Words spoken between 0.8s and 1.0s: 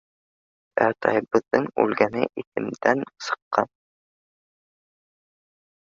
Ә